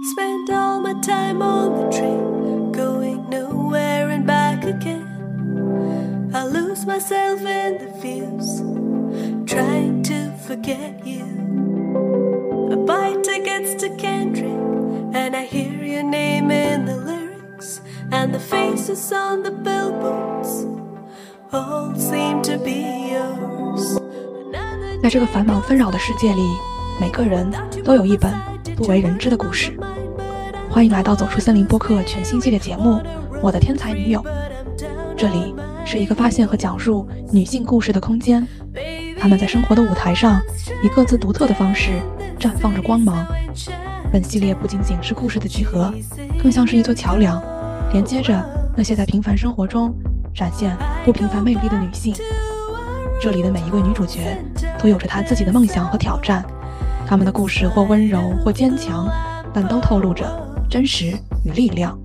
[0.00, 6.30] Spend all my time on the train, going nowhere and back again.
[6.32, 8.62] I lose myself in the views,
[9.46, 11.24] trying to forget you.
[12.72, 14.46] I buy tickets to Kendrick,
[15.14, 17.80] and I hear your name in the lyrics,
[18.10, 20.66] and the faces on the billboards
[21.52, 24.00] all seem to be yours.
[25.02, 26.42] 在这个繁忙纷扰的世界里，
[27.00, 27.50] 每个人
[27.84, 28.32] 都有一本
[28.76, 29.72] 不为人知的故事。
[30.71, 32.93] 欢迎来到《走出森林》播客全新系列节目
[33.41, 34.21] 《我的天才女友》。
[35.17, 35.53] 这里
[35.85, 38.47] 是一个发现和讲述女性故事的空间，
[39.19, 40.41] 她们在生活的舞台上
[40.81, 41.99] 以各自独特的方式
[42.39, 43.27] 绽放着光芒。
[44.13, 45.93] 本系列不仅仅是故事的集合，
[46.41, 47.43] 更像是一座桥梁，
[47.91, 48.41] 连接着
[48.73, 49.93] 那些在平凡生活中
[50.33, 52.15] 展现不平凡魅力的女性。
[53.21, 54.37] 这里的每一位女主角
[54.81, 56.45] 都有着她自己的梦想和挑战，
[57.05, 59.05] 她们的故事或温柔或坚强，
[59.53, 60.47] 但都透露着。
[60.71, 61.99] 真实与力量。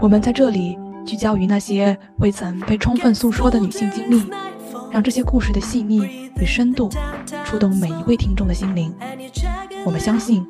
[0.00, 4.22] 我们在这里聚焦于那些未曾被充分诉说的女性经历，
[4.92, 6.88] 让这些故事的细腻与深度
[7.44, 8.94] 触动每一位听众的心灵。
[9.84, 10.46] 我们相信，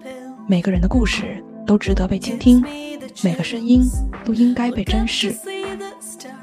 [0.46, 2.62] 每个人的故事都值得被倾听，
[3.24, 3.82] 每个声音
[4.22, 5.34] 都应该被珍视。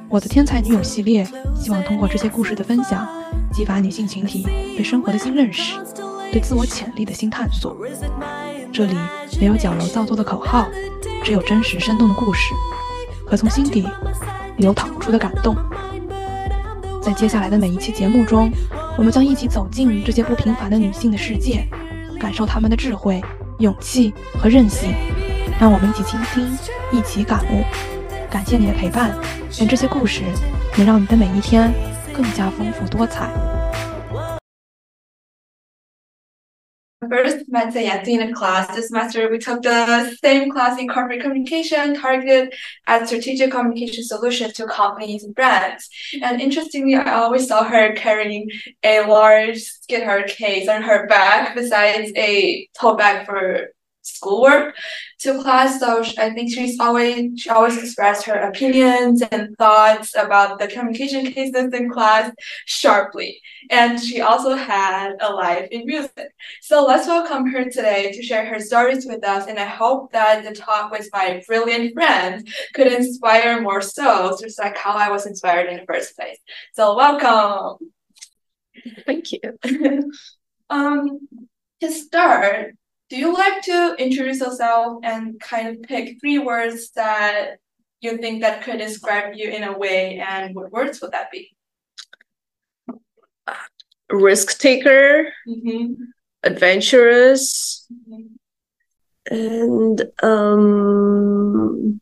[0.09, 3.07] 我的天才女友系列希望通过这些故事的分享，
[3.53, 4.41] 激发女性群体
[4.75, 5.79] 对生活的新认识，
[6.31, 7.77] 对自我潜力的新探索。
[8.77, 8.95] 这里
[9.39, 10.69] 没有矫揉造作的口号，
[11.23, 12.53] 只有真实生动的故事
[13.25, 13.87] 和从心底
[14.57, 15.55] 流淌出的感动。
[17.01, 18.51] 在接下来的每一期节目中，
[18.95, 21.67] 我们将一起走进这些不平凡的女性的世界，
[22.19, 23.19] 感受她们的智慧、
[23.57, 24.93] 勇气和韧性。
[25.59, 26.47] 让我们一起倾听，
[26.91, 27.63] 一起感悟。
[28.29, 29.11] 感谢你的陪伴，
[29.57, 30.21] 愿这些故事
[30.75, 31.73] 能让你的每一天
[32.13, 33.56] 更加丰富多彩。
[37.09, 39.29] First met Sayanti in a class this semester.
[39.29, 42.53] We took the same class in corporate communication, targeted
[42.87, 45.89] at strategic communication solutions to companies and brands.
[46.21, 48.49] And interestingly, I always saw her carrying
[48.83, 53.69] a large guitar case on her back, besides a tote bag for
[54.07, 54.75] schoolwork
[55.19, 55.79] to class.
[55.79, 61.31] So I think she's always she always expressed her opinions and thoughts about the communication
[61.31, 62.31] cases in class
[62.65, 63.41] sharply.
[63.69, 66.29] And she also had a life in music.
[66.61, 69.47] So let's welcome her today to share her stories with us.
[69.47, 74.59] And I hope that the talk with my brilliant friend could inspire more souls, just
[74.59, 76.37] like how I was inspired in the first place.
[76.73, 77.91] So welcome.
[79.05, 79.41] Thank you.
[80.69, 81.27] um,
[81.81, 82.75] to start,
[83.09, 87.57] do you like to introduce yourself and kind of pick three words that
[88.01, 91.55] you think that could describe you in a way and what words would that be
[94.09, 95.93] risk taker mm-hmm.
[96.43, 99.33] adventurous mm-hmm.
[99.33, 101.99] and um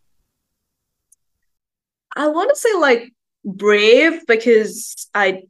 [2.15, 3.11] i want to say like
[3.43, 5.41] brave because i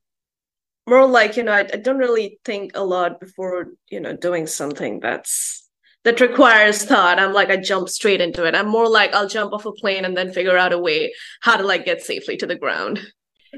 [0.88, 4.48] more like you know I, I don't really think a lot before you know doing
[4.48, 5.64] something that's
[6.04, 7.18] that requires thought.
[7.18, 8.56] I'm like i jump straight into it.
[8.56, 11.58] I'm more like i'll jump off a plane and then figure out a way how
[11.58, 13.00] to like get safely to the ground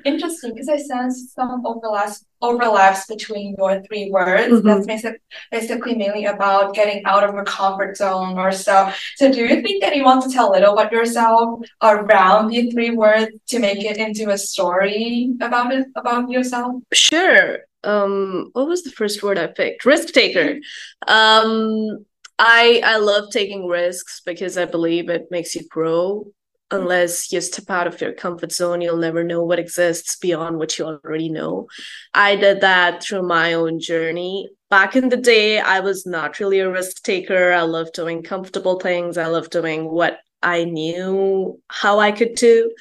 [0.05, 4.53] interesting because I sense some overlaps overlaps between your three words.
[4.53, 4.67] Mm-hmm.
[4.67, 5.19] That's basically,
[5.51, 8.91] basically mainly about getting out of your comfort zone or so.
[9.15, 12.69] So do you think that you want to tell a little about yourself around the
[12.71, 16.75] three words to make it into a story about it about yourself?
[16.93, 17.59] Sure.
[17.83, 19.85] Um what was the first word I picked?
[19.85, 20.59] Risk taker.
[21.07, 22.05] Um
[22.39, 26.27] I I love taking risks because I believe it makes you grow
[26.71, 30.77] unless you step out of your comfort zone you'll never know what exists beyond what
[30.77, 31.67] you already know.
[32.13, 34.49] I did that through my own journey.
[34.69, 37.53] Back in the day i was not really a risk taker.
[37.53, 39.17] I loved doing comfortable things.
[39.17, 42.71] I loved doing what i knew how i could do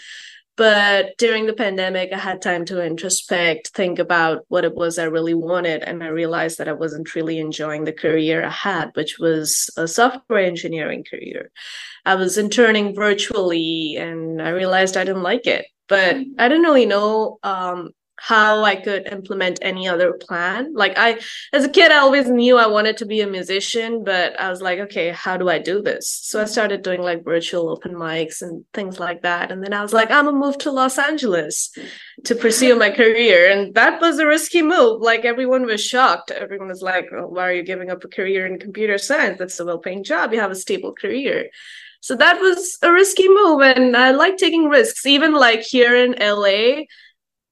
[0.57, 5.05] but during the pandemic i had time to introspect think about what it was i
[5.05, 9.19] really wanted and i realized that i wasn't really enjoying the career i had which
[9.19, 11.51] was a software engineering career
[12.07, 15.67] I was interning virtually and I realized I didn't like it.
[15.89, 20.73] But I didn't really know um, how I could implement any other plan.
[20.75, 21.21] Like I
[21.53, 24.63] as a kid I always knew I wanted to be a musician, but I was
[24.63, 26.09] like, okay, how do I do this?
[26.09, 29.53] So I started doing like virtual open mics and things like that.
[29.53, 31.71] And then I was like, I'm gonna move to Los Angeles
[32.25, 33.51] to pursue my career.
[33.51, 35.03] And that was a risky move.
[35.03, 36.31] Like everyone was shocked.
[36.31, 39.39] Everyone was like, oh, why are you giving up a career in computer science?
[39.39, 40.33] That's a well-paying job.
[40.33, 41.51] You have a stable career.
[42.01, 45.07] So that was a risky move, and I like taking risks.
[45.07, 46.85] Even like here in LA,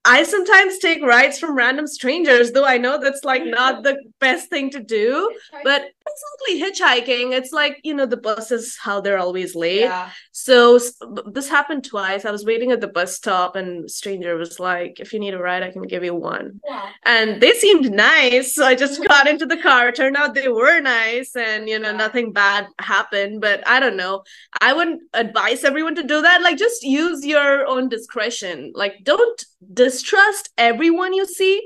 [0.05, 4.51] I sometimes take rides from random strangers, though I know that's like not the best
[4.51, 5.31] thing to do.
[5.63, 7.33] But exactly hitchhiking.
[7.33, 9.81] It's like you know the buses how they're always late.
[9.81, 10.11] Yeah.
[10.33, 10.79] so
[11.27, 12.25] this happened twice.
[12.25, 15.39] I was waiting at the bus stop and stranger was like if you need a
[15.39, 16.61] ride i can give you one.
[16.69, 16.89] Wow.
[17.05, 18.55] and they seemed nice.
[18.55, 19.93] So i just got into the car.
[19.93, 21.97] Turned out they were nice and you know Yeah.
[21.97, 24.23] nothing bad happened but i don't know.
[24.61, 26.43] I wouldn't advise everyone to do that.
[26.43, 28.73] Like just use your own discretion.
[28.75, 31.63] Like don't distrust everyone you see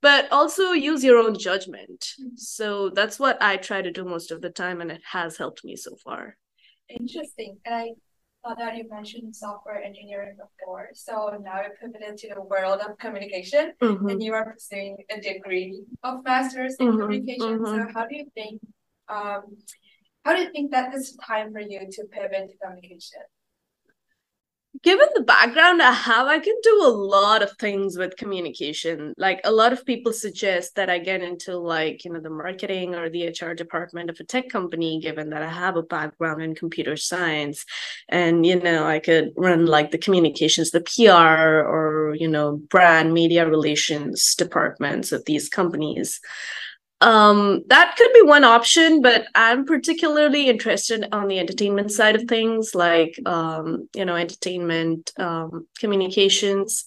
[0.00, 4.40] but also use your own judgment so that's what i try to do most of
[4.40, 6.36] the time and it has helped me so far
[6.88, 7.58] Interesting.
[7.66, 7.90] And I
[8.42, 10.88] thought that you mentioned software engineering before.
[10.94, 14.10] So now you pivoted to the world of communication Mhm.
[14.10, 17.66] and you are pursuing a degree of master's in Mhm, communication.
[17.66, 17.92] So mhm.
[17.92, 18.60] how do you think
[19.08, 19.42] um
[20.24, 23.22] how do you think that that is time for you to pivot to communication?
[24.82, 29.14] Given the background I have, I can do a lot of things with communication.
[29.16, 32.94] Like a lot of people suggest that I get into like, you know, the marketing
[32.94, 36.54] or the HR department of a tech company, given that I have a background in
[36.54, 37.64] computer science.
[38.08, 43.12] And, you know, I could run like the communications, the PR or, you know, brand
[43.12, 46.20] media relations departments of these companies
[47.00, 52.22] um that could be one option but i'm particularly interested on the entertainment side of
[52.24, 56.84] things like um you know entertainment um communications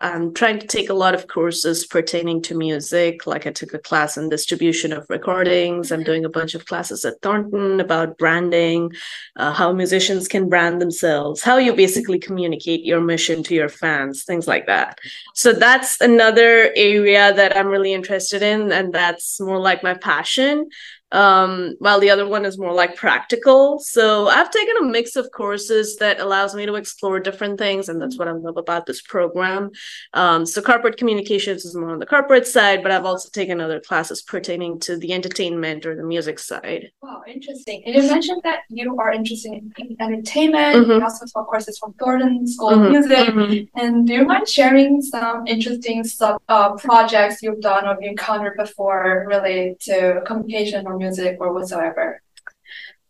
[0.00, 3.26] i'm trying to take a lot of courses pertaining to music.
[3.26, 5.92] Like i took a class in distribution of recordings.
[5.92, 8.92] I'm doing a bunch of classes at thornton about branding
[9.36, 14.24] uh, how musicians can brand themselves how you basically communicate your mission to your fans
[14.24, 14.98] things like that.
[15.34, 20.68] So that's another area that I'm really interested in, and that's more like my passion.
[21.12, 23.78] Um, while the other one is more like practical.
[23.80, 28.00] So I've taken a mix of courses that allows me to explore different things, and
[28.00, 29.70] that's what I love about this program.
[30.14, 33.80] Um, so corporate communications is more on the corporate side, but I've also taken other
[33.80, 36.92] classes pertaining to the entertainment or the music side.
[37.02, 37.82] Wow, interesting.
[37.86, 40.86] And you mentioned that you are interested in entertainment.
[40.86, 41.02] You Mhm.
[41.02, 43.18] also took courses from Thornton School of Mhm, Music.
[43.34, 43.68] mhm.
[43.74, 48.56] And do you mind sharing some interesting sub uh, projects you've done or you encountered
[48.56, 52.22] before related to communication or music or whatsoever?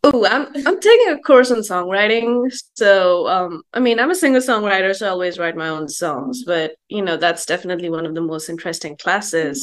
[0.03, 2.51] Oh, I'm I'm taking a course in songwriting.
[2.73, 6.71] So, um, I mean, I'm a singer-songwriter, so I always write my own songs, but
[6.89, 9.57] you know, that's definitely one of the most interesting classes.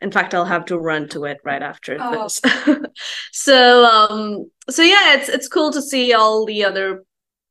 [0.00, 2.12] In fact, I'll have to run to it right after Oh.
[2.12, 2.40] this.
[3.32, 7.02] So, um, so yeah, it's it's cool to see all the other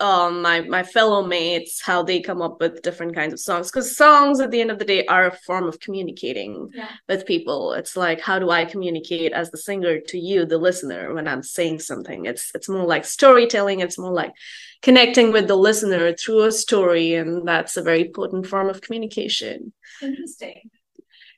[0.01, 3.95] um my my fellow mates how they come up with different kinds of songs because
[3.95, 6.89] songs at the end of the day are a form of communicating Yeah.
[7.07, 11.13] with people it's like how do i communicate as the singer to you the listener
[11.13, 14.33] when i'm saying something it's it's more like storytelling it's more like
[14.81, 19.71] connecting with the listener through a story and that's a very potent form of communication
[20.01, 20.59] Interesting.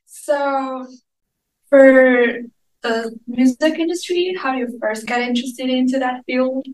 [0.06, 0.88] So,
[1.69, 2.44] for
[2.81, 2.94] the
[3.27, 6.65] music industry, how do you first get interested into that field?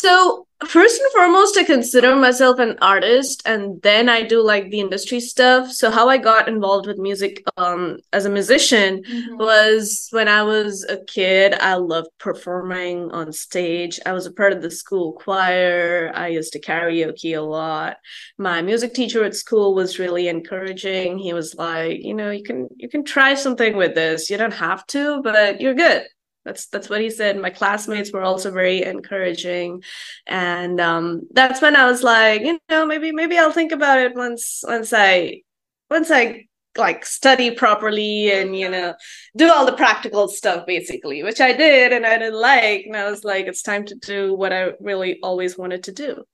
[0.00, 4.80] So first and foremost, I consider myself an artist, and then I do like the
[4.80, 5.70] industry stuff.
[5.70, 9.02] So how I got involved with music um as a musician
[9.38, 11.54] was when I was a kid.
[11.54, 14.00] I loved performing on stage.
[14.04, 16.10] I was a part of the school choir.
[16.14, 17.96] I used to karaoke a lot.
[18.36, 21.18] My music teacher at school was really encouraging.
[21.18, 24.28] He was like, you know, you can you can try something with this.
[24.28, 26.02] You don't have to, but you're good.
[26.44, 27.38] That's that's what he said.
[27.38, 29.82] My classmates were also very encouraging,
[30.26, 34.14] and um, that's when I was like, you know, maybe maybe I'll think about it
[34.14, 35.42] once once I
[35.90, 36.46] once I
[36.76, 38.94] like study properly and you know
[39.36, 43.10] do all the practical stuff basically, which I did and I didn't like, and I
[43.10, 46.24] was like, it's time to do what I really always wanted to do.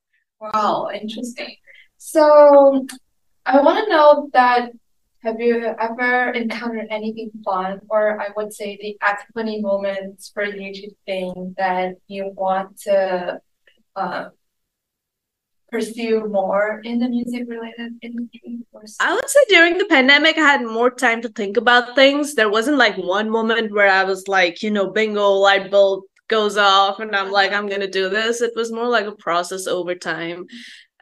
[0.41, 1.55] Wow, interesting.
[1.99, 2.87] So,
[3.45, 4.71] I want to know that
[5.23, 8.97] have you ever encountered anything fun, or I would say the
[9.35, 13.41] funny moments for you to think that you want to
[13.97, 14.29] uh,
[15.71, 18.61] pursue more in the music related industry?
[18.99, 22.35] I would say during the pandemic, I had more time to think about things.
[22.35, 26.57] There wasn't like one moment where I was like, you know, bingo, light bulb goes
[26.57, 28.41] off, and I'm like, I'm gonna do this.
[28.41, 30.47] It was more like a process over time.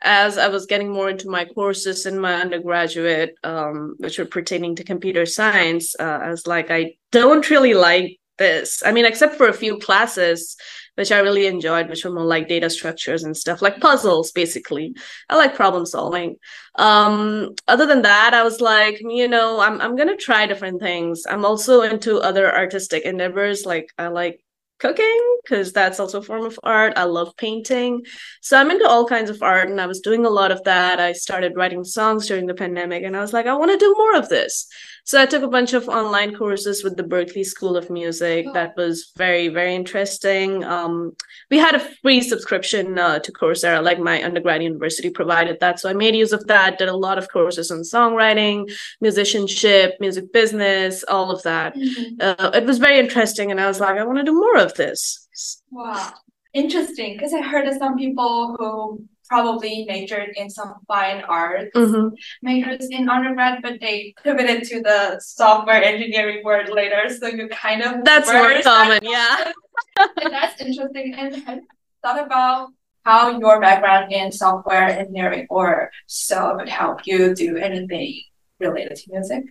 [0.02, 4.76] As I was getting more into my courses in my undergraduate, um, which were pertaining
[4.76, 8.82] to computer science, uh, I was like, I don't really like this.
[8.84, 10.56] I mean, except for a few classes,
[10.94, 14.94] which I really enjoyed, which were more like data structures and stuff, like puzzles, basically.
[15.28, 16.36] I like problem solving
[16.78, 20.80] um other than that i was like you know i'm i'm going to try different
[20.80, 24.40] things i'm also into other artistic endeavors like i like
[24.78, 26.94] cooking because that's also a form of art.
[26.96, 28.04] I love painting.
[28.40, 31.00] So I'm into all kinds of art and I was doing a lot of that.
[31.00, 33.94] I started writing songs during the pandemic and I was like, I want to do
[33.96, 34.66] more of this.
[35.08, 38.44] So I took a bunch of online courses with the Berklee School of Music.
[38.46, 38.52] Oh.
[38.52, 40.62] That was very, very interesting.
[40.64, 41.16] Um,
[41.50, 45.80] we had a free subscription uh, to Coursera, like my undergrad university provided that.
[45.80, 50.30] So I made use of that, did a lot of courses on songwriting, musicianship, music
[50.30, 51.74] business, all of that.
[51.74, 52.20] Mm-hmm.
[52.20, 53.50] Uh, it was very interesting.
[53.50, 55.26] And I was like, I want to do more of this.
[55.70, 56.12] Wow.
[56.52, 57.14] Interesting.
[57.14, 62.14] Because I heard of some people who probably majored in some fine arts mm-hmm.
[62.42, 67.02] majors in undergrad, but they pivoted to the software engineering world later.
[67.08, 69.52] So you kind of that's more common, yeah.
[70.22, 71.14] and that's interesting.
[71.16, 71.60] And have
[72.02, 72.70] thought about
[73.04, 78.20] how your background in software engineering or so would help you do anything
[78.60, 79.44] related to music?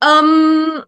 [0.00, 0.84] Um,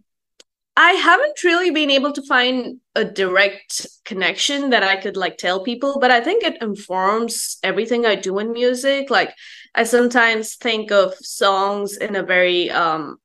[0.80, 5.64] I haven't really been able to find a direct connection that I could like tell
[5.64, 9.10] people, but I think it informs everything I do in music.
[9.10, 9.34] Like
[9.74, 13.16] I sometimes think of songs in a very um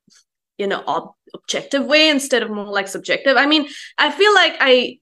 [0.58, 3.38] you know ob- objective way instead of more like subjective.
[3.38, 3.68] I mean,
[4.00, 4.98] I feel like I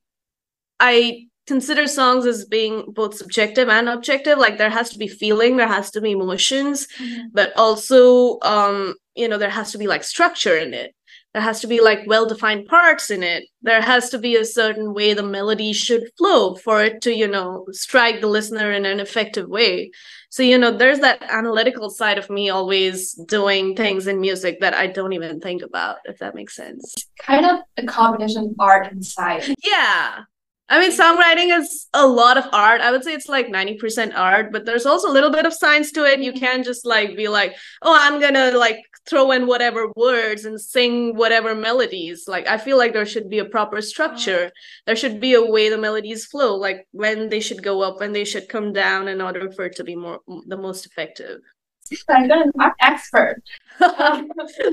[0.78, 5.58] I consider songs as being both subjective and objective like there has to be feeling
[5.58, 7.28] there has to be emotions mm-hmm.
[7.34, 10.94] but also um you know there has to be like structure in it
[11.34, 13.46] there has to be like well defined parts in it.
[13.62, 17.28] There has to be a certain way the melody should flow for it to you
[17.28, 19.92] know strike the listener in an effective way.
[20.30, 24.74] So you know there's that analytical side of me always doing things in music that
[24.74, 26.94] i don't even think about if that makes sense.
[27.20, 29.54] Kind of a combination of art and science.
[29.64, 30.24] Yeah
[30.72, 32.80] I mean, songwriting is a lot of art.
[32.80, 35.92] I would say it's like 90% art, but there's also a little bit of science
[35.92, 36.22] to it.
[36.22, 40.62] You can't just like be like, oh, I'm gonna like throw in whatever words and
[40.62, 42.24] sing whatever melodies.
[42.26, 44.50] Like, I feel like there should be a proper structure.
[44.86, 48.14] There should be a way the melodies flow, like when they should go up, when
[48.14, 51.42] they should come down in order for it to be more the most effective.
[52.08, 53.44] I'm an art expert.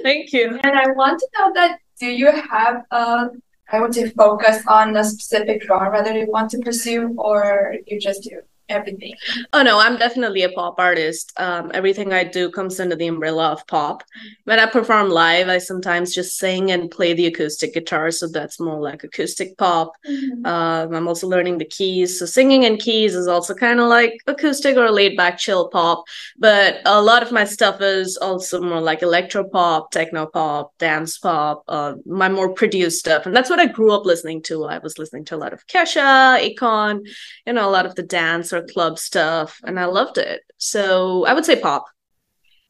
[0.04, 0.60] Thank you.
[0.62, 3.30] And I want to know that do you have a
[3.70, 8.00] I would say focus on a specific genre that you want to pursue, or you
[8.00, 9.14] just do everything?
[9.52, 11.32] Oh no, I'm definitely a pop artist.
[11.36, 14.02] Um, everything I do comes under the umbrella of pop.
[14.44, 18.60] When I perform live, I sometimes just sing and play the acoustic guitar, so that's
[18.60, 19.92] more like acoustic pop.
[20.06, 20.46] Mm-hmm.
[20.46, 24.20] Um, I'm also learning the keys, so singing in keys is also kind of like
[24.26, 26.04] acoustic or laid back chill pop.
[26.38, 31.18] But a lot of my stuff is also more like electro pop, techno pop, dance
[31.18, 34.64] pop, uh, my more produced stuff, and that's what I grew up listening to.
[34.64, 37.06] I was listening to a lot of Kesha, Akon,
[37.46, 40.42] you know, a lot of the dance or club stuff, and I loved it.
[40.56, 41.86] So I would say pop.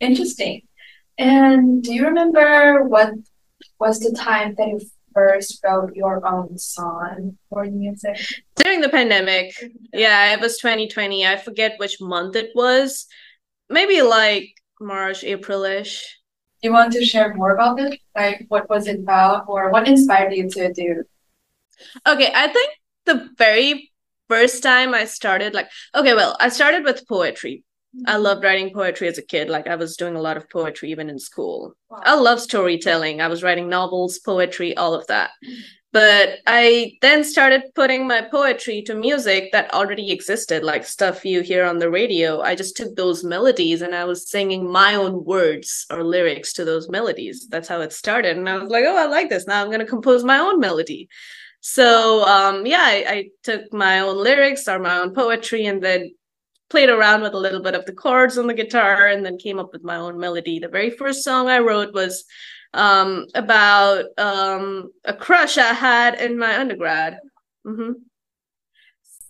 [0.01, 0.63] Interesting.
[1.19, 3.13] And do you remember what
[3.81, 4.81] was the time that you
[5.13, 8.19] first wrote your own song for music?
[8.57, 9.53] During the pandemic.
[9.93, 11.27] Yeah, it was 2020.
[11.27, 13.07] I forget which month it was.
[13.69, 16.03] Maybe like March, Aprilish.
[16.63, 18.01] Do you want to share more about it?
[18.15, 21.05] Like what was it about or what inspired you to do?
[22.07, 22.71] Okay, I think
[23.05, 23.88] the very
[24.29, 27.65] first time I started, like, okay, well, I started with poetry.
[28.07, 28.23] I mm-hmm.
[28.23, 29.49] loved writing poetry as a kid.
[29.49, 31.75] Like I was doing a lot of poetry even in school.
[31.91, 32.03] Wow.
[32.05, 33.21] I love storytelling.
[33.21, 35.31] I was writing novels, poetry, all of that.
[35.45, 35.61] Mm-hmm.
[35.91, 41.41] But I then started putting my poetry to music that already existed, like stuff you
[41.41, 42.43] hear on the radio.
[42.43, 46.65] I just took those melodies and I was singing my own words or lyrics to
[46.67, 47.49] those melodies.
[47.49, 48.37] That's how it started.
[48.37, 49.47] And I was like, oh, I like this.
[49.47, 51.09] Now I'm going to compose my own melody.
[51.71, 56.15] So um, yeah, I, I took my own lyrics or my own poetry and then
[56.71, 59.59] played around with a little bit of the chords on the guitar and then came
[59.59, 60.59] up with my own melody.
[60.59, 62.25] The very first song I wrote was
[62.73, 67.19] um, about um, a crush I had in my undergrad.
[67.67, 67.93] Mm-hmm.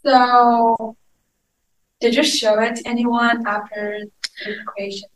[0.05, 0.97] So,
[2.01, 3.99] did you show it to anyone after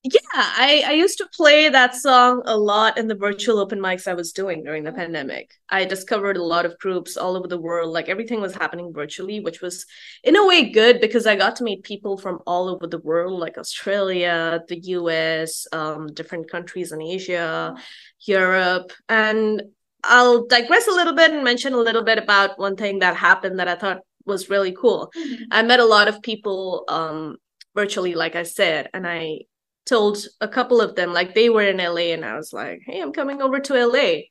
[0.03, 4.09] yeah, I, I used to play that song a lot in the virtual open mics
[4.09, 5.55] I was doing during the pandemic.
[5.69, 7.93] I discovered a lot of groups all over the world.
[7.93, 9.87] Like everything was happening virtually, which was
[10.25, 13.39] in a way good because I got to meet people from all over the world,
[13.39, 17.75] like Australia, the US, um, different countries in Asia,
[18.27, 18.93] Europe.
[19.09, 19.63] And
[20.05, 23.59] I'll digress a little bit and mention a little bit about one thing that happened
[23.61, 25.13] that I thought was really cool.
[25.17, 25.45] Mm-hmm.
[25.51, 27.37] I met a lot of people um,
[27.75, 29.41] virtually, like I said, and I
[29.85, 33.01] told a couple of them like they were in LA, and I was like, "Hey,
[33.01, 34.23] I'm coming over to LA,"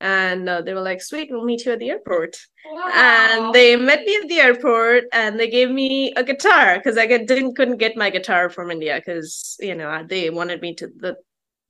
[0.00, 2.90] and uh, they were like, "Sweet, we'll meet you at the airport." Wow.
[2.94, 7.06] And they met me at the airport, and they gave me a guitar because I
[7.06, 11.16] didn't couldn't get my guitar from India because you know they wanted me to the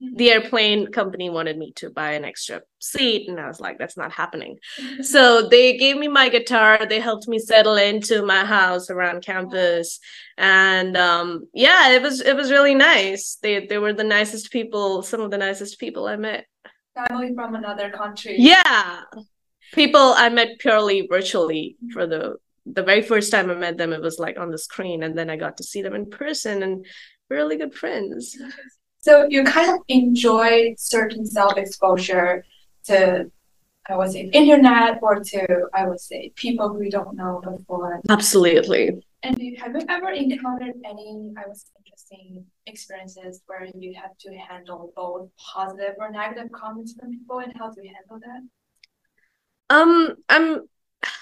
[0.01, 3.99] the airplane company wanted me to buy an extra seat and i was like that's
[3.99, 4.59] not happening.
[5.03, 10.01] So they gave me my guitar they helped me settle into my house around campus
[10.39, 13.39] and um, yeah it was it was really nice.
[13.43, 16.47] They they were the nicest people some of the nicest people i met.
[16.95, 18.37] Family from another country.
[18.39, 19.03] Yeah.
[19.73, 21.77] People i met purely virtually.
[21.93, 25.03] For the the very first time i met them it was like on the screen
[25.03, 26.85] and then i got to see them in person and
[27.31, 28.37] really good friends
[29.01, 32.45] so you kind of enjoy certain self-exposure
[32.85, 33.31] to
[33.89, 38.01] I would say internet or to I would say people who you don't know before.
[38.09, 39.03] Absolutely.
[39.23, 44.35] And you, have you ever encountered any I was interesting experiences where you have to
[44.37, 49.75] handle both positive or negative comments from people and how do you handle that?
[49.77, 50.69] Um I'm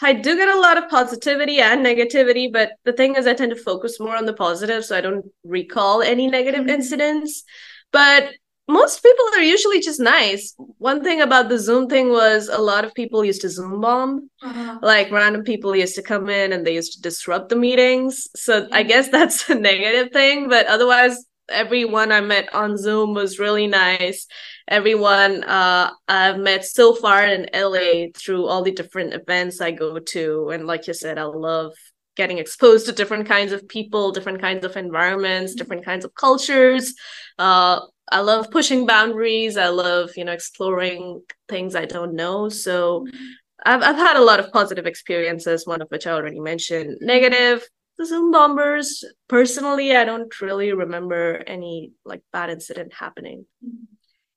[0.02, 3.50] I do get a lot of positivity and negativity, but the thing is, I tend
[3.50, 6.70] to focus more on the positive, so I don't recall any negative mm-hmm.
[6.70, 7.44] incidents.
[7.92, 8.30] But
[8.68, 10.54] most people are usually just nice.
[10.56, 14.28] One thing about the Zoom thing was a lot of people used to Zoom bomb.
[14.42, 14.78] Uh-huh.
[14.82, 18.28] Like random people used to come in and they used to disrupt the meetings.
[18.36, 18.68] So.
[18.70, 20.50] I guess that's a negative thing.
[20.50, 24.26] But otherwise, everyone I met on Zoom was really nice.
[24.68, 29.98] Everyone uh, I've met so far in LA through all the different events I go
[29.98, 30.50] to.
[30.50, 31.72] And like you said, I love
[32.16, 36.94] getting exposed to different kinds of people, different kinds of environments, different kinds of cultures.
[37.38, 39.56] Uh, I love pushing boundaries.
[39.56, 42.48] I love, you know, exploring things I don't know.
[42.48, 43.26] So mm-hmm.
[43.64, 46.98] I've I've had a lot of positive experiences, one of which I already mentioned.
[47.00, 47.66] Negative,
[47.98, 49.04] the Zoom bombers.
[49.28, 53.44] Personally, I don't really remember any like bad incident happening.
[53.64, 53.84] Mm-hmm.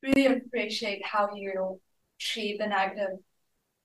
[0.03, 1.80] Really appreciate how you
[2.20, 3.20] treat the negative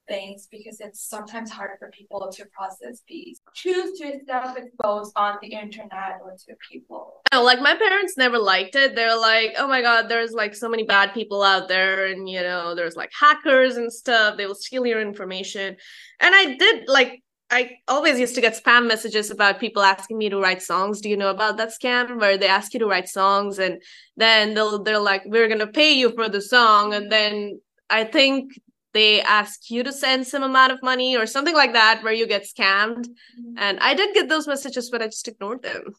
[0.09, 3.41] things because it's sometimes hard for people to process these.
[3.55, 7.23] Choose to self-expose on the internet or to people.
[7.33, 8.95] No, like my parents never liked it.
[8.95, 12.41] They're like, oh my god, there's like so many bad people out there, and you
[12.41, 14.37] know, there's like hackers and stuff.
[14.37, 15.77] They will steal your information.
[16.21, 20.29] And I did like I always used to get spam messages about people asking me
[20.31, 21.01] to write songs.
[21.01, 23.81] Do you know about that scam where they ask you to write songs and
[24.17, 28.59] then they'll they're like, we're gonna pay you for the song, and then I think
[28.95, 32.27] they ask you to send some amount of money or something like that where you
[32.27, 33.07] get scammed.
[33.07, 33.59] Mm-hmm.
[33.59, 35.95] And I did get those messages, but I just ignored them.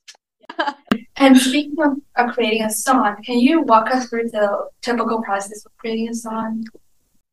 [1.17, 5.65] and speaking of uh, creating a song, can you walk us through the typical process
[5.65, 6.65] of creating a song?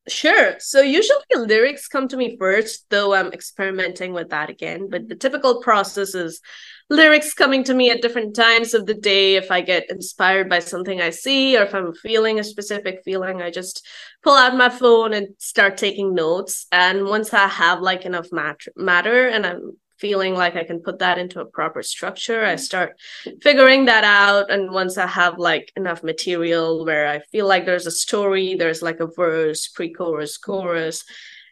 [0.06, 0.56] Sure.
[0.58, 4.88] So usually lyrics come to me first, though I'm experimenting with that again.
[4.90, 6.42] But the typical process is
[6.90, 9.36] lyrics coming to me at different times of the day.
[9.36, 13.40] If I get inspired by something I see, or if I'm feeling a specific feeling,
[13.40, 13.86] I just
[14.22, 16.66] pull out my phone and start taking notes.
[16.70, 20.98] And once I have like enough mat- matter and I'm feeling like I can put
[20.98, 22.60] that into a proper structure, I mm.
[22.60, 22.96] start
[23.42, 24.50] figuring that out.
[24.50, 28.82] And once I have like enough material where I feel like there's a story, there's
[28.82, 30.42] like a verse, pre chorus, mm.
[30.42, 31.04] chorus,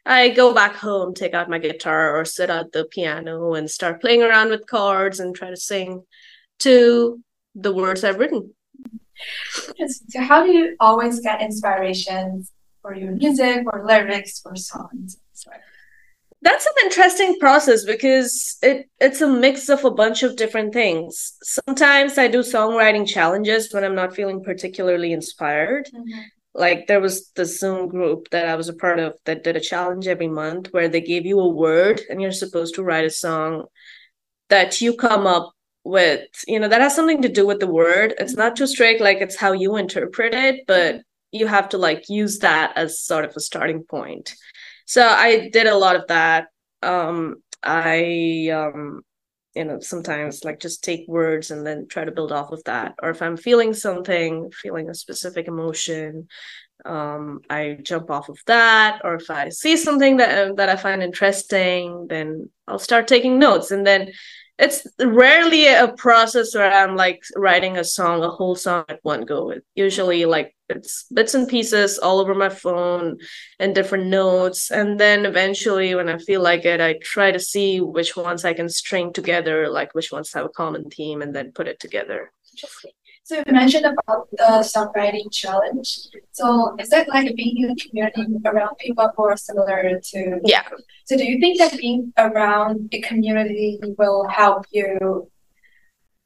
[0.04, 4.00] I go back home, take out my guitar or sit at the piano and start
[4.00, 6.02] playing around with chords and try to sing
[6.60, 7.22] to
[7.54, 8.52] the words I've written.
[10.08, 12.44] So, how do you always get inspiration
[12.80, 15.18] for your music or lyrics or songs?
[16.42, 21.34] That's an interesting process because it it's a mix of a bunch of different things.
[21.42, 25.86] Sometimes I do songwriting challenges when I'm not feeling particularly inspired.
[25.86, 26.20] Mm-hmm
[26.54, 29.60] like there was the zoom group that i was a part of that did a
[29.60, 33.10] challenge every month where they gave you a word and you're supposed to write a
[33.10, 33.64] song
[34.48, 35.52] that you come up
[35.84, 39.00] with you know that has something to do with the word it's not too strict
[39.00, 41.00] like it's how you interpret it but
[41.32, 44.34] you have to like use that as sort of a starting point
[44.92, 46.48] so i did a lot of that.
[46.82, 47.18] Um
[47.62, 49.00] i um
[49.54, 52.90] you know sometimes like just take words and then try to build off of that.
[53.02, 56.28] Or if i'm feeling something feeling a specific emotion
[56.84, 59.00] um i jump off of that.
[59.04, 63.70] Or if i see something that that i find interesting then i'll start taking notes.
[63.70, 64.12] And then
[64.62, 69.22] it's rarely a process where I'm like writing a song, a whole song at one
[69.22, 69.50] go.
[69.50, 73.18] It usually like it's bits and pieces all over my phone
[73.58, 74.70] and different notes.
[74.70, 78.54] And then eventually when I feel like it, I try to see which ones I
[78.54, 82.32] can string together, like which ones have a common theme and then put it together.
[83.24, 86.08] So you mentioned about the songwriting challenge.
[86.32, 90.64] So is that like being in a community around people who are similar to Yeah.
[91.04, 95.30] So do you think that being around a community will help you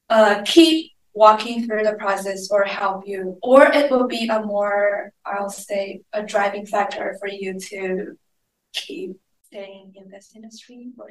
[0.08, 5.12] uh, keep walking through the process or help you or it will be a more
[5.24, 8.18] I'll say a driving factor for you to
[8.74, 11.08] keep staying in this industry or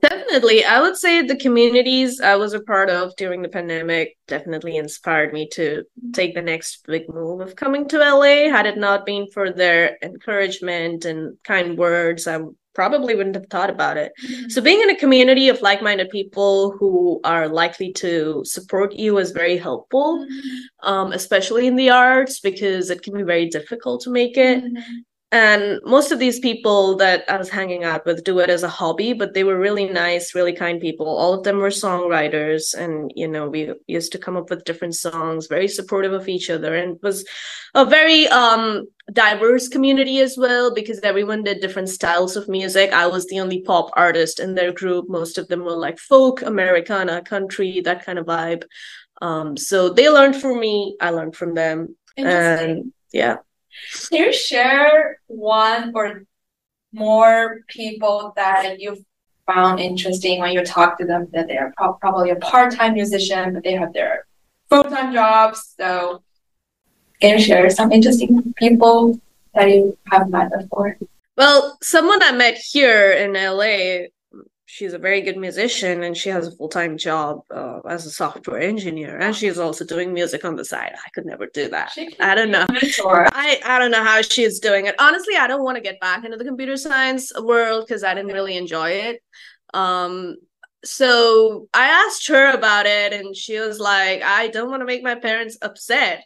[0.00, 0.64] Definitely.
[0.64, 5.32] I would say the communities I was a part of during the pandemic definitely inspired
[5.32, 8.50] me to take the next big move of coming to LA.
[8.50, 12.40] Had it not been for their encouragement and kind words, I
[12.74, 14.12] probably wouldn't have thought about it.
[14.24, 14.50] Mm-hmm.
[14.50, 19.32] So being in a community of like-minded people who are likely to support you is
[19.32, 20.88] very helpful, mm-hmm.
[20.88, 24.62] um, especially in the arts because it can be very difficult to make it.
[24.62, 24.98] Mm-hmm
[25.30, 28.68] and most of these people that i was hanging out with do it as a
[28.68, 31.06] hobby but they were really nice really kind people.
[31.06, 34.94] All of them were songwriters and you know we used to come up with different
[34.94, 37.26] songs very supportive of each other and it was
[37.74, 42.92] a very um diverse community as well because everyone did different styles of music.
[42.92, 45.08] I was the only pop artist in their group.
[45.08, 48.64] Most of them were like folk americana country that kind of vibe.
[49.20, 51.96] Um so they learned from me i learned from them.
[52.16, 53.36] And yeah
[54.10, 56.24] can you share one or
[56.92, 59.04] more people that you
[59.46, 63.62] found interesting when you talk to them that they're pro- probably a part-time musician, but
[63.64, 64.26] they have their
[64.68, 65.74] full-time jobs.
[65.78, 66.22] So
[67.20, 69.20] can you share some interesting people
[69.54, 70.96] that you have met before?
[71.36, 74.08] Well, someone I met here in LA
[74.70, 78.60] she's a very good musician and she has a full-time job uh, as a software
[78.60, 80.92] engineer and she's also doing music on the side.
[80.94, 81.96] I could never do that.
[82.20, 82.66] I don't know.
[82.68, 84.94] I, I don't know how she's doing it.
[84.98, 88.32] Honestly i don't want to get back into the computer science world because i didn't
[88.32, 89.22] really enjoy it.
[89.72, 90.36] Um
[90.84, 95.02] so i asked her about it and she was like i don't want to make
[95.02, 96.24] my parents upset.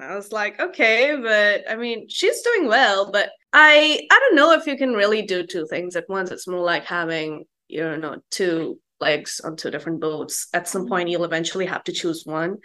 [0.00, 4.52] I was like, okay, but I mean, she's doing well, but I I don't know
[4.52, 6.30] if you can really do two things at once.
[6.30, 10.48] It's more like having you know two legs on two different boats.
[10.52, 10.88] At some mm-hmm.
[10.88, 12.58] point you'll eventually have to choose one.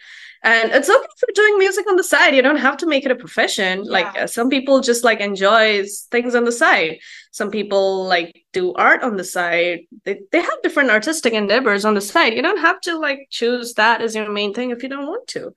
[0.44, 2.36] And it's okay for doing music on the side.
[2.36, 3.86] You don't have to make it a profession.
[3.86, 3.92] Yeah.
[3.92, 7.00] like uh, some people just like enjoys things on the side.
[7.32, 9.82] Some people like do art on the side.
[10.06, 12.34] They, they have different artistic endeavors on the side.
[12.34, 15.28] You don't have to like choose that as your main thing if you don't want
[15.30, 15.54] to.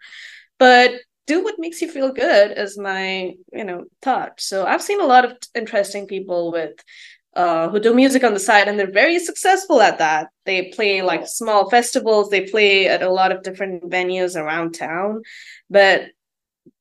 [0.59, 0.93] But
[1.27, 4.41] do what makes you feel good is my you know thought.
[4.41, 6.75] So i've seen a lot of interesting people with
[7.37, 10.31] uh, who do music on the side and they're very successful at that.
[10.47, 15.23] They play like small festivals, they play at a lot of different venues around town.
[15.69, 16.09] But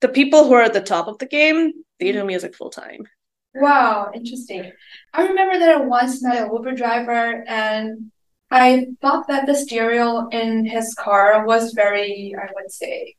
[0.02, 3.06] the people who are at the top of the game, they do music full time.
[3.54, 4.72] Wow, interesting.
[5.14, 8.12] I remember that I once met a Uber driver and
[8.50, 13.16] I thought that the stereo in his car was very, I would say,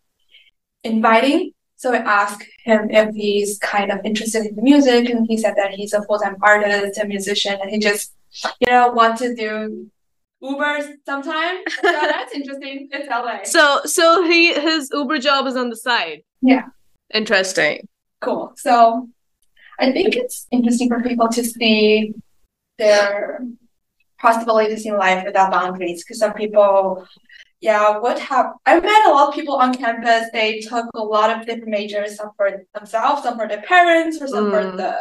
[0.85, 5.37] inviting so I asked him if he's kind of interested in the music, and he
[5.37, 8.15] said that he's a full time artist and musician, and he just,
[8.61, 9.91] you know, want to do
[10.41, 11.57] Uber sometime.
[11.69, 12.89] so that's interesting.
[12.91, 13.45] It's LA.
[13.45, 16.23] So, so he his Uber job is on the side.
[16.41, 16.67] Yeah.
[17.12, 17.87] Interesting.
[18.21, 18.53] Cool.
[18.57, 19.09] So,
[19.79, 22.15] I think it's interesting for people to see
[22.79, 23.47] their
[24.19, 27.07] possibilities in life without boundaries, because some people
[27.61, 30.29] yeah, what have I met a lot of people on campus.
[30.33, 34.29] They took a lot of different majors, some for themselves, some for their parents, or
[34.29, 34.51] some mm.
[34.51, 34.97] for the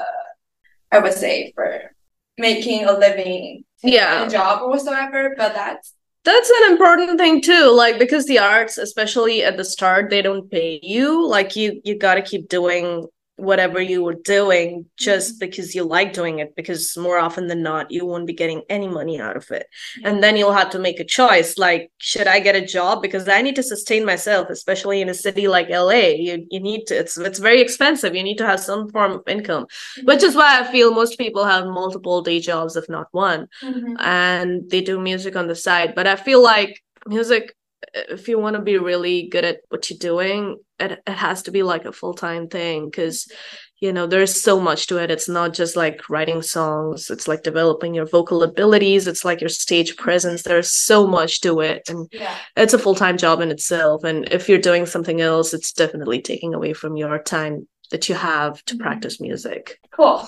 [0.91, 1.91] I would say for
[2.37, 5.33] making a living, yeah, a job or whatsoever.
[5.37, 10.09] But that's that's an important thing too like because the arts especially at the start
[10.09, 13.05] they don't pay you like you you got to keep doing
[13.37, 15.39] whatever you were doing just mm-hmm.
[15.39, 18.87] because you like doing it because more often than not you won't be getting any
[18.87, 19.67] money out of it.
[20.03, 23.01] And then you'll have to make a choice like should i get a job?
[23.01, 26.85] Because i need to sustain myself especially in a city like la you, you need
[26.87, 28.15] to it's it's very expensive.
[28.15, 30.05] You need to have some form of income mm-hmm.
[30.05, 33.47] which is why i feel most people have multiple day jobs if not one.
[33.61, 33.95] Mm-hmm.
[33.99, 35.93] and they do music on the side.
[35.95, 37.55] But i feel like music
[37.93, 41.51] if you want to be really good at what you're doing it, it has to
[41.51, 43.31] be like a full-time thing because
[43.79, 45.11] you know there's so much to it.
[45.11, 47.09] It's not just like writing songs.
[47.09, 49.07] It's like developing your vocal abilities.
[49.07, 50.43] It's like your stage presence.
[50.43, 52.35] There's so much to it and yeah.
[52.55, 56.53] it's a full-time job in itself and if you're doing something else it's definitely taking
[56.53, 58.83] away from your time that you have to mm-hmm.
[58.83, 60.27] practice music cool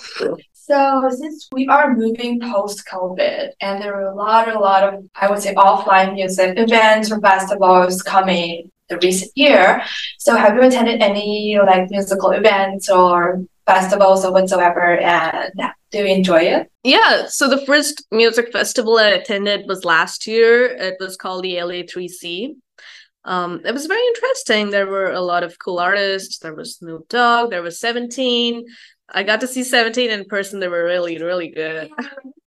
[0.68, 5.06] so since we are moving post COVID and there are a lot, a lot of,
[5.16, 9.82] I would say, offline music events or festivals coming the recent year.
[10.18, 14.98] So have you attended any like musical events or festivals or whatsoever?
[14.98, 15.54] And
[15.92, 16.70] do you enjoy it?
[16.84, 17.28] Yeah.
[17.28, 20.66] So the first music festival I attended was last year.
[20.66, 22.56] It was called the LA3C.
[23.28, 24.70] Um, it was very interesting.
[24.70, 26.40] There were a lot of cool artists.
[26.40, 27.52] There was Snoop Dogg.
[27.52, 28.66] There was Seventeen.
[29.10, 30.60] I got to see 17 in person.
[30.60, 31.90] They were really, really good.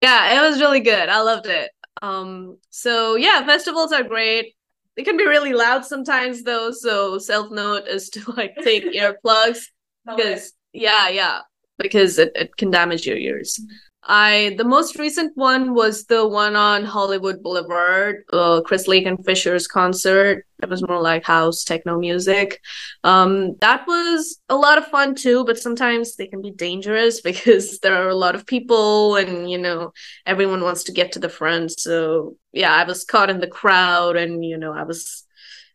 [0.03, 1.09] yeah, it was really good.
[1.09, 1.71] I loved it.
[2.03, 4.55] Um, so yeah, festivals are great.
[4.97, 6.71] They can be really loud sometimes though.
[6.73, 9.64] So self note is to like take earplugs
[10.07, 11.40] because yeah, yeah,
[11.79, 13.61] because it, it can damage your ears.
[14.03, 19.23] I the most recent one was the one on Hollywood Boulevard, uh, Chris Lake and
[19.25, 20.47] Fisher's concert.
[20.63, 22.61] It was more like house techno music.
[23.05, 27.79] Um, that was a lot of fun too, but sometimes they can be dangerous because
[27.81, 29.93] there are a lot of people and you know
[30.25, 31.79] everyone wants to get to the front.
[31.79, 35.25] So yeah, I was caught in the crowd and you know I was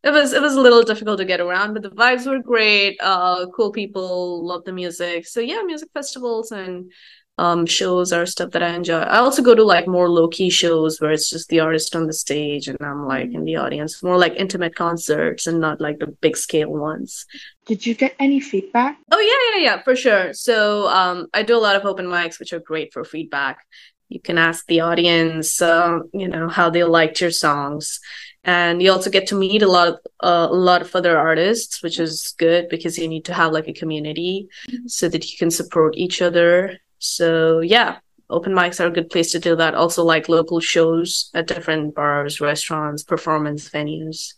[0.04, 2.98] it was it was a little difficult to get around, but the vibes were great.
[3.02, 5.28] Uh, cool people, love the music.
[5.28, 6.92] So yeah, music festivals and
[7.38, 9.00] um shows are stuff that I enjoy.
[9.00, 12.08] I also go to like more low key shows where it's just the artist on
[12.08, 16.00] the stage and I'm like in the audience, more like intimate concerts and not like
[16.00, 17.26] the big scale ones.
[17.66, 18.98] Did you get any feedback?
[19.12, 20.34] Oh yeah, yeah, yeah, for sure.
[20.34, 23.66] So um I do a lot of open mics which are great for feedback.
[24.08, 28.00] You can ask the audience, uh, you know, how they liked your songs
[28.46, 31.82] and you also get to meet a lot of uh, a lot of other artists
[31.84, 34.48] which is good because you need to have like a community
[34.86, 37.98] so that you can support each other so yeah,
[38.30, 39.76] open mics are a good place to do that.
[39.76, 44.34] Also, like local shows at different bars, restaurants, performance venues,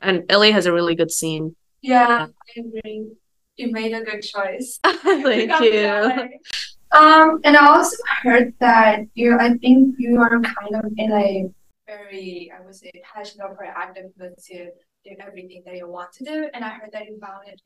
[0.00, 1.54] and LA has a really good scene.
[1.80, 3.10] Yeah, I agree.
[3.56, 4.78] You made a good choice.
[4.84, 6.28] Thank you.
[6.90, 9.36] Um, and I also heard that you.
[9.38, 11.50] I think you are kind of in a
[11.86, 14.70] very, I would say, passionate or proactive mood to
[15.04, 16.48] do everything that you want to do.
[16.52, 17.60] And I heard that you founded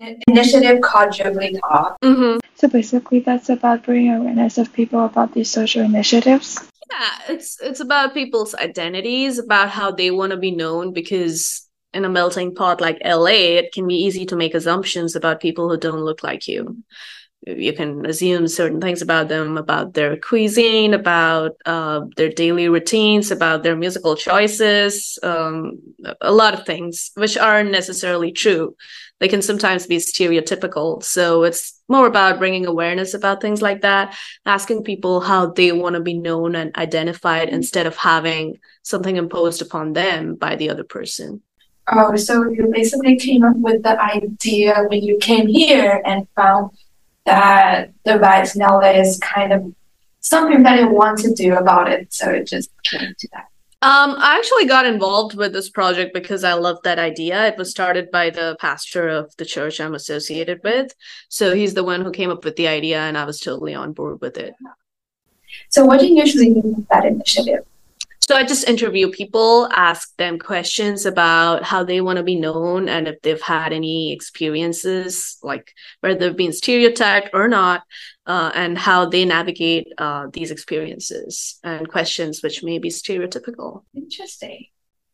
[0.00, 1.96] an initiative called Jubilee Talk.
[2.02, 2.38] Mm-hmm.
[2.54, 6.58] So basically, that's about bringing awareness of people about these social initiatives.
[6.90, 10.92] Yeah, it's it's about people's identities, about how they want to be known.
[10.92, 15.40] Because in a melting pot like LA, it can be easy to make assumptions about
[15.40, 16.82] people who don't look like you
[17.46, 23.30] you can assume certain things about them about their cuisine about uh, their daily routines
[23.30, 25.78] about their musical choices um,
[26.20, 28.76] a lot of things which aren't necessarily true.
[29.20, 31.02] They can sometimes be stereotypical.
[31.02, 35.94] So it's more about bringing awareness about things like that asking people how they want
[35.94, 40.84] to be known and identified instead of having something imposed upon them by the other
[40.84, 41.42] person.
[41.90, 46.70] Oh so you basically came up with the idea when you came here and found
[47.26, 49.74] that the vibes now is kind of
[50.20, 52.12] something that I want to do about it.
[52.12, 53.46] So it just came to that.
[53.82, 57.48] Um, I actually got involved with this project because I loved that idea.
[57.48, 60.94] It was started by the pastor of the church I'm associated with.
[61.28, 63.92] So he's the one who came up with the idea, and I was totally on
[63.92, 64.54] board with it.
[65.68, 67.64] So, what do you usually do with that initiative?
[68.28, 72.88] So I just interview people, ask them questions about how they want to be known
[72.88, 77.82] and if they've had any experiences, like whether they've been stereotyped or not,
[78.26, 83.82] uh, and how they navigate uh, these experiences and questions which may be stereotypical.
[83.94, 84.66] Interesting.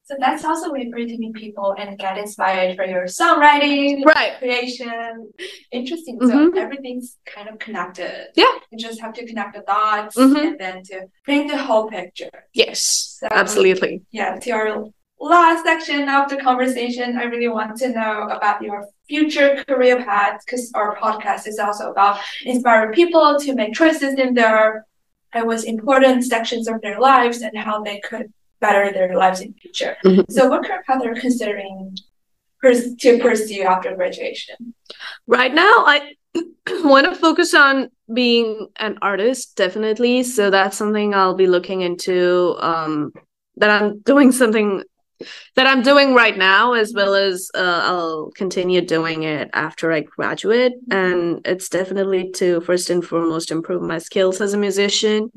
[0.08, 4.06] So that's also way for you to meet people and get inspired for your songwriting,
[4.06, 4.38] right?
[4.38, 5.30] Creation.
[5.70, 6.18] Interesting.
[6.18, 6.56] Mm-hmm.
[6.56, 8.28] So everything's kind of connected.
[8.34, 8.46] Yeah.
[8.70, 10.34] You just have to connect the dots mm-hmm.
[10.34, 12.30] and then to paint the whole picture.
[12.54, 13.18] Yes.
[13.20, 14.00] So, absolutely.
[14.10, 14.38] Yeah.
[14.38, 14.84] To our
[15.20, 20.40] last section of the conversation, I really want to know about your future career path
[20.46, 24.86] because our podcast is also about inspiring people to make choices in their
[25.34, 29.52] it was important sections of their lives and how they could better their lives in
[29.52, 29.96] the future.
[30.04, 30.30] Mm-hmm.
[30.30, 31.96] So, what career path are you considering
[32.60, 34.74] pers- to pursue after graduation?
[35.26, 36.14] Right now, I
[36.68, 40.22] want to focus on being an artist, definitely.
[40.22, 42.56] So that's something I'll be looking into.
[42.58, 43.12] Um,
[43.58, 44.82] that I'm doing something
[45.56, 50.00] that I'm doing right now, as well as uh, I'll continue doing it after I
[50.00, 50.74] graduate.
[50.90, 55.30] And it's definitely to first and foremost improve my skills as a musician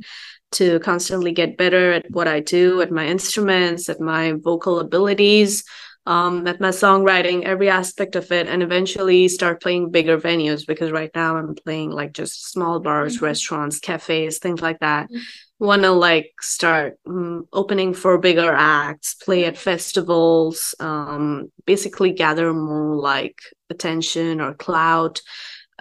[0.54, 5.64] to constantly get better at what I do, at my instruments, at my vocal abilities,
[6.06, 10.92] um, at my songwriting, every aspect of it, and eventually start playing bigger venues because
[10.92, 13.26] right now I'm playing like just small bars, mm-hmm.
[13.26, 15.06] restaurants, cafes, things like that.
[15.06, 15.20] Mm-hmm.
[15.62, 22.52] Want to like start um, opening for bigger acts, play at festivals, um, basically gather
[22.52, 25.22] more like attention or clout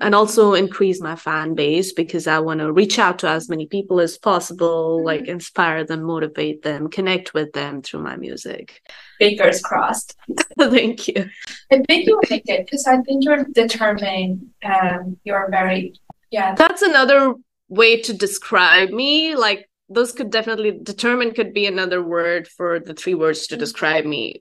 [0.00, 3.66] and also increase my fan base because I want to reach out to as many
[3.66, 8.80] people as possible, like inspire them, motivate them, connect with them through my music.
[9.18, 10.16] Fingers crossed.
[10.58, 11.28] Thank you.
[11.70, 15.94] I think you'll make it because I think you're determined and you're very,
[16.30, 16.54] yeah.
[16.54, 17.34] That's another
[17.68, 19.36] way to describe me.
[19.36, 24.04] Like, those could definitely determine could be another word for the three words to describe
[24.04, 24.40] me.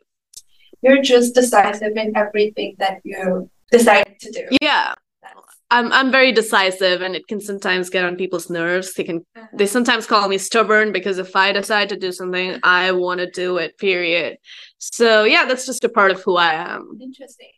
[0.82, 4.58] You're just decisive in everything that you decide to do.
[4.62, 4.94] Yeah.
[5.72, 8.94] I'm I'm very decisive and it can sometimes get on people's nerves.
[8.94, 9.48] They can uh-huh.
[9.54, 13.30] they sometimes call me stubborn because if I decide to do something, I want to
[13.30, 14.38] do it, period.
[14.80, 16.98] So yeah, that's just a part of who I am.
[17.00, 17.52] Interesting.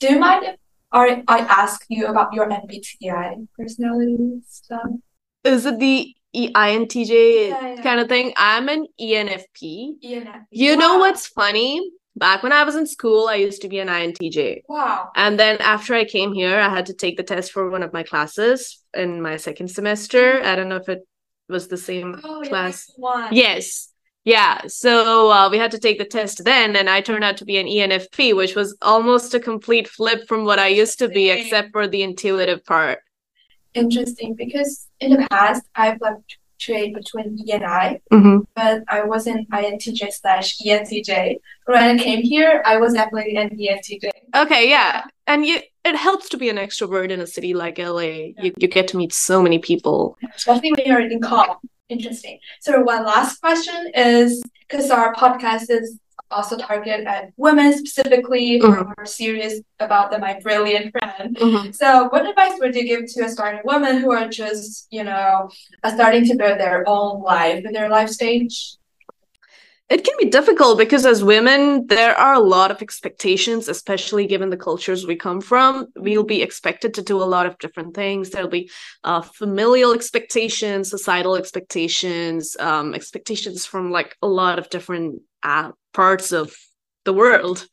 [0.00, 0.56] Do you mind if
[0.90, 4.90] I, I ask you about your MBTI personality stuff?
[5.44, 7.82] Is it the E- INTJ Yeah, yeah.
[7.82, 8.32] kind of thing.
[8.36, 9.94] I'm an ENFP.
[10.04, 10.44] ENFP.
[10.50, 11.80] You know what's funny?
[12.16, 14.62] Back when I was in school, I used to be an INTJ.
[14.68, 15.10] Wow.
[15.16, 17.92] And then after I came here, I had to take the test for one of
[17.92, 20.42] my classes in my second semester.
[20.44, 21.00] I don't know if it
[21.48, 22.90] was the same Oh, class.
[22.96, 23.34] one.
[23.34, 23.88] Yes.
[24.24, 24.60] Yeah.
[24.68, 27.56] So uh, we had to take the test then, and I turned out to be
[27.58, 31.72] an ENFP, which was almost a complete flip from what I used to be, except
[31.72, 33.00] for the intuitive part.
[33.74, 38.40] Interesting because in the past I fluctuate between E and I, Mm-hmm.
[38.54, 41.36] but I wasn't INTJ slash ENTJ.
[41.66, 44.10] When I came here, I was definitely an ENTJ.
[44.36, 45.04] Okay, yeah.
[45.26, 48.30] And you it helps to be an extrovert in a city like LA.
[48.42, 50.16] You you get to meet so many people.
[50.36, 51.56] especially when you're in calm.
[51.88, 52.38] Interesting.
[52.60, 55.98] So one last question is because our podcast is
[56.32, 58.92] also targeted at women specifically who Mhm.
[58.98, 61.36] are serious about the my brilliant friend.
[61.36, 61.74] Mhm.
[61.74, 65.48] So what advice would you give to aspiring women who are just, you know,
[65.94, 68.76] starting to build their own life in their life stage?
[69.92, 74.48] It can be difficult because as women, there are a lot of expectations, especially given
[74.48, 75.88] the cultures we come from.
[75.96, 78.30] We'll be expected to do a lot of different things.
[78.30, 78.70] There'll be
[79.04, 86.32] uh, familial expectations, societal expectations, um, expectations from like a lot of different uh, parts
[86.32, 86.56] of
[87.04, 87.66] the world.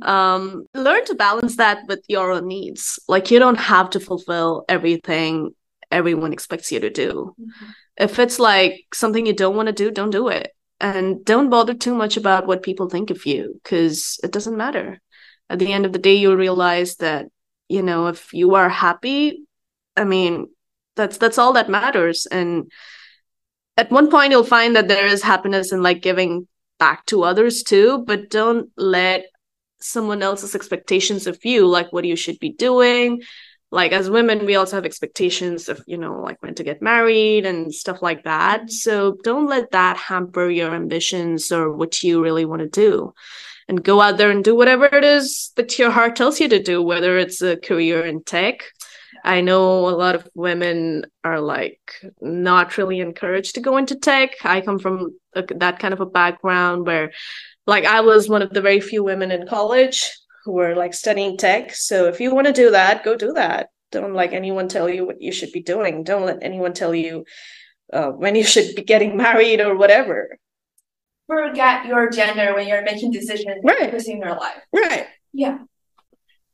[0.00, 2.98] Um, learn to balance that with your own needs.
[3.08, 5.50] Like you don't have to fulfill everything
[5.90, 7.36] everyone expects you to do.
[7.98, 11.74] If it's like something you don't want to do, don't do it and don't bother
[11.74, 15.00] too much about what people think of you because it doesn't matter.
[15.50, 17.26] At the end of the day you'll realize that
[17.68, 19.42] you know if you are happy
[19.96, 20.46] i mean
[20.96, 22.26] that's that's all that matters.
[22.26, 22.70] And
[23.76, 27.62] at one point you'll find that there is happiness in like giving back to others
[27.62, 29.26] too but don't let
[29.80, 33.22] someone else's expectations of you like what you should be doing
[33.70, 37.46] like as women we also have expectations of you know like when to get married
[37.46, 38.70] and stuff like that.
[38.70, 43.12] So don't let that hamper your ambitions or what you really want to do.
[43.68, 46.62] And go out there and do whatever it is that your heart tells you to
[46.62, 48.64] do whether it's a career in tech.
[49.22, 51.80] I know a lot of women are like
[52.22, 54.36] not really encouraged to go into tech.
[54.42, 57.12] I come from a, that kind of a background where
[57.68, 60.10] like i was one of the very few women in college
[60.48, 61.74] who are like studying tech.
[61.74, 63.68] So if you want to do that, go do that.
[63.92, 66.04] Don't like anyone tell you what you should be doing.
[66.04, 67.26] Don't let anyone tell you
[67.92, 70.38] uh, when you should be getting married or whatever.
[71.26, 73.90] Forget your gender when you're making decisions Right.
[73.90, 74.62] pursuing your life.
[74.72, 75.06] Right.
[75.34, 75.58] Yeah.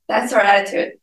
[0.09, 0.95] That's our attitude.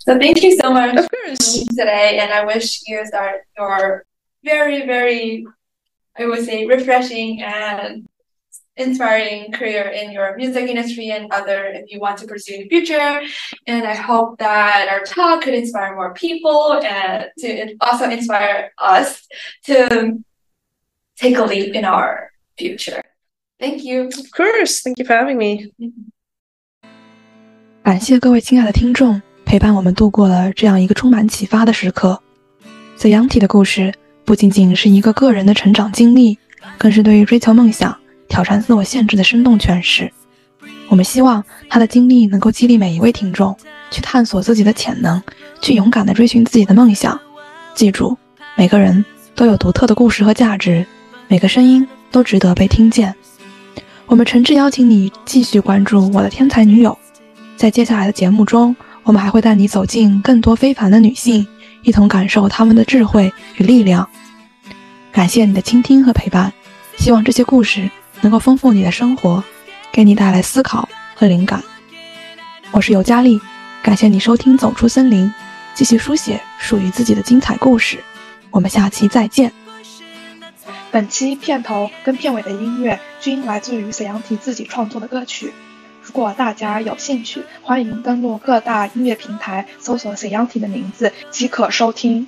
[0.00, 1.66] So thank you so much Of course.
[1.76, 4.04] today, and I wish you start your
[4.42, 5.44] very, very,
[6.18, 8.08] I would say, refreshing and
[8.77, 12.69] inspiring career in your music industry and other if you want to pursue in the
[12.69, 13.21] future.
[13.67, 19.27] And I hope that our talk could inspire more people and to also inspire us
[19.67, 20.19] to
[21.15, 23.01] take a leap in our future.
[23.59, 24.07] Thank you.
[24.07, 24.81] Of course.
[24.81, 25.71] Thank you for having me.
[27.83, 32.21] 感谢各位亲爱的听众陪伴我们度过了这样一个充满启发的时刻。
[32.97, 36.39] The Young 的故事不仅仅是一个个人的成长经历，
[36.77, 37.99] 更是对于追求梦想、
[38.38, 40.12] 挑战自我限制的生动诠释。
[40.86, 43.56] 我们希望他的经历能够激励每一位听众
[43.90, 45.20] 去探索自己的潜能，
[45.60, 47.18] 去勇敢地追寻自己的梦想。
[47.74, 48.16] 记住，
[48.56, 50.86] 每个人都有独特的故事和价值，
[51.26, 53.12] 每个声音都值得被听见。
[54.06, 56.96] 我们诚挚邀请你继续关注《我的天才女友》。
[57.56, 61.44] 在接下来的节目中，我们还会带你走进更多非凡的女性，
[61.82, 64.08] 一同感受她们的智慧与力量。
[65.10, 66.52] 感谢你的倾听和陪伴，
[66.98, 69.42] 希望这些故事能够丰富你的生活，
[69.92, 71.62] 给你带来思考和灵感。
[72.70, 73.40] 我是尤佳丽，
[73.82, 75.26] 感谢你收听《走出森林》，
[75.74, 77.98] 继续书写属于自己的精彩故事。
[78.50, 79.52] 我们下期再见。
[80.90, 85.52] 本期片头跟片尾的音乐均来自于 Sayanti 自己创作的歌曲。
[86.02, 92.26] 如果大家有兴趣，欢迎登录各大音乐平台搜索 Sayanti 的名字即可收听。